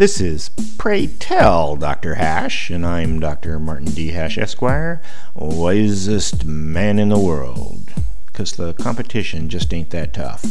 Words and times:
This 0.00 0.18
is 0.18 0.48
Pray 0.78 1.08
Tell 1.08 1.76
Dr. 1.76 2.14
Hash, 2.14 2.70
and 2.70 2.86
I'm 2.86 3.20
Dr. 3.20 3.58
Martin 3.58 3.90
D. 3.90 4.12
Hash, 4.12 4.38
Esquire, 4.38 5.02
wisest 5.34 6.46
man 6.46 6.98
in 6.98 7.10
the 7.10 7.18
world. 7.18 7.92
Because 8.24 8.52
the 8.52 8.72
competition 8.72 9.50
just 9.50 9.74
ain't 9.74 9.90
that 9.90 10.14
tough. 10.14 10.42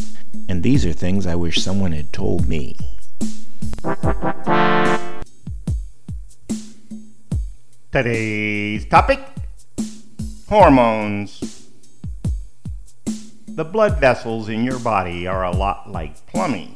And 0.47 0.61
these 0.61 0.85
are 0.85 0.93
things 0.93 1.25
I 1.25 1.33
wish 1.33 1.63
someone 1.63 1.93
had 1.93 2.13
told 2.13 2.47
me. 2.47 2.77
Today's 7.91 8.85
topic 8.85 9.19
hormones. 10.47 11.71
The 13.47 13.65
blood 13.65 13.99
vessels 13.99 14.47
in 14.47 14.63
your 14.63 14.77
body 14.77 15.25
are 15.25 15.43
a 15.43 15.49
lot 15.49 15.89
like 15.91 16.27
plumbing. 16.27 16.75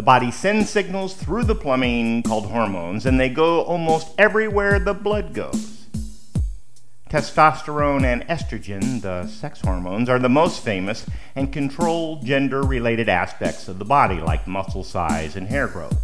The 0.00 0.04
body 0.04 0.30
sends 0.30 0.70
signals 0.70 1.12
through 1.12 1.44
the 1.44 1.54
plumbing 1.54 2.22
called 2.22 2.46
hormones, 2.46 3.04
and 3.04 3.20
they 3.20 3.28
go 3.28 3.60
almost 3.60 4.14
everywhere 4.16 4.78
the 4.78 4.94
blood 4.94 5.34
goes. 5.34 5.88
Testosterone 7.10 8.04
and 8.04 8.22
estrogen, 8.22 9.02
the 9.02 9.26
sex 9.26 9.60
hormones, 9.60 10.08
are 10.08 10.18
the 10.18 10.30
most 10.30 10.64
famous 10.64 11.04
and 11.36 11.52
control 11.52 12.22
gender 12.22 12.62
related 12.62 13.10
aspects 13.10 13.68
of 13.68 13.78
the 13.78 13.84
body, 13.84 14.22
like 14.22 14.46
muscle 14.46 14.84
size 14.84 15.36
and 15.36 15.48
hair 15.48 15.68
growth. 15.68 16.00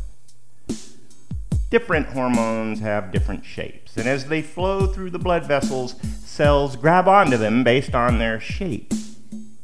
Different 1.70 2.08
hormones 2.08 2.80
have 2.80 3.12
different 3.12 3.46
shapes, 3.46 3.96
and 3.96 4.06
as 4.06 4.26
they 4.26 4.42
flow 4.42 4.86
through 4.86 5.08
the 5.08 5.18
blood 5.18 5.46
vessels, 5.46 5.94
cells 6.22 6.76
grab 6.76 7.08
onto 7.08 7.38
them 7.38 7.64
based 7.64 7.94
on 7.94 8.18
their 8.18 8.40
shape. 8.40 8.92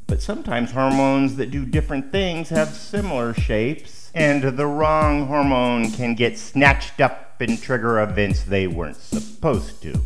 But 0.07 0.23
sometimes 0.23 0.71
hormones 0.71 1.37
that 1.37 1.51
do 1.51 1.67
different 1.67 2.11
things 2.11 2.49
have 2.49 2.71
similar 2.71 3.35
shapes 3.35 4.02
and 4.15 4.43
the 4.43 4.67
wrong 4.67 5.27
hormone 5.27 5.91
can 5.91 6.15
get 6.15 6.39
snatched 6.39 7.01
up 7.01 7.41
and 7.41 7.61
trigger 7.61 8.01
events 8.01 8.45
they 8.45 8.67
weren't 8.67 8.97
supposed 8.97 9.83
to. 9.83 10.01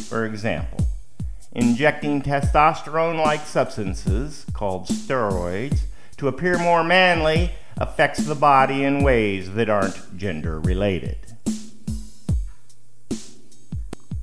For 0.00 0.24
example, 0.24 0.86
injecting 1.52 2.22
testosterone 2.22 3.22
like 3.22 3.40
substances, 3.40 4.46
called 4.52 4.86
steroids, 4.86 5.80
to 6.18 6.28
appear 6.28 6.58
more 6.58 6.84
manly 6.84 7.52
affects 7.76 8.24
the 8.24 8.34
body 8.34 8.84
in 8.84 9.02
ways 9.02 9.52
that 9.54 9.68
aren't 9.68 10.16
gender 10.16 10.60
related. 10.60 11.16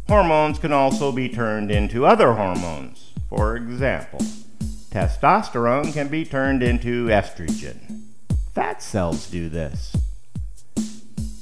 Hormones 0.08 0.60
can 0.60 0.72
also 0.72 1.12
be 1.12 1.30
turned 1.30 1.70
into 1.70 2.06
other 2.06 2.34
hormones. 2.34 3.12
For 3.30 3.56
example, 3.56 4.20
testosterone 4.90 5.94
can 5.94 6.08
be 6.08 6.26
turned 6.26 6.64
into 6.64 7.08
estrogen. 7.08 8.09
Fat 8.60 8.84
cells 8.84 9.30
do 9.30 9.48
this. 9.48 9.96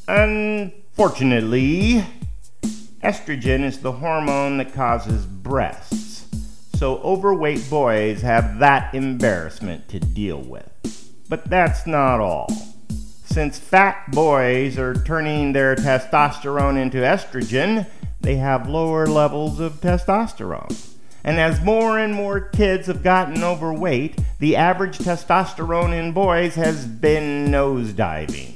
Unfortunately, 0.07 2.05
estrogen 3.03 3.63
is 3.63 3.79
the 3.79 3.93
hormone 3.93 4.57
that 4.59 4.71
causes 4.71 5.25
breasts. 5.25 6.27
So 6.75 6.99
overweight 6.99 7.67
boys 7.71 8.21
have 8.21 8.59
that 8.59 8.93
embarrassment 8.93 9.89
to 9.89 9.99
deal 9.99 10.39
with. 10.39 10.69
But 11.27 11.49
that's 11.49 11.87
not 11.87 12.19
all. 12.19 12.49
Since 13.25 13.57
fat 13.57 14.11
boys 14.11 14.77
are 14.77 14.93
turning 14.93 15.53
their 15.53 15.75
testosterone 15.75 16.79
into 16.79 16.99
estrogen, 16.99 17.87
they 18.21 18.35
have 18.35 18.69
lower 18.69 19.07
levels 19.07 19.59
of 19.59 19.81
testosterone. 19.81 20.96
And 21.27 21.41
as 21.41 21.59
more 21.59 21.99
and 21.99 22.13
more 22.13 22.39
kids 22.39 22.87
have 22.87 23.03
gotten 23.03 23.43
overweight, 23.43 24.17
the 24.39 24.55
average 24.55 24.97
testosterone 24.97 25.91
in 25.91 26.13
boys 26.13 26.55
has 26.55 26.85
been 26.85 27.51
nosediving. 27.51 28.53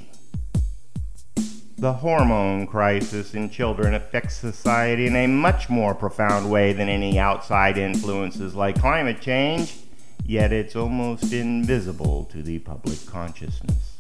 The 1.78 1.92
hormone 1.92 2.68
crisis 2.68 3.34
in 3.34 3.50
children 3.50 3.94
affects 3.94 4.38
society 4.38 5.06
in 5.06 5.18
a 5.18 5.28
much 5.28 5.70
more 5.70 5.94
profound 5.94 6.50
way 6.50 6.72
than 6.72 6.88
any 6.88 7.20
outside 7.20 7.78
influences 7.78 8.56
like 8.56 8.80
climate 8.80 9.20
change, 9.20 9.76
yet 10.24 10.54
it's 10.54 10.74
almost 10.74 11.34
invisible 11.34 12.24
to 12.32 12.42
the 12.42 12.60
public 12.60 13.06
consciousness. 13.06 13.98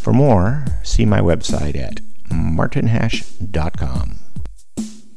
For 0.00 0.14
more, 0.14 0.64
see 0.82 1.04
my 1.04 1.20
website 1.20 1.76
at 1.76 2.00
martinhash.com. 2.32 4.21